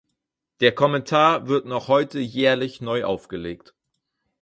[0.61, 3.75] Der Kommentar wird noch heute jährlich neu aufgelegt.